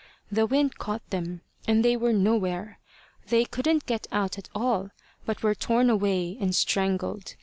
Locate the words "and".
1.67-1.85, 6.41-6.55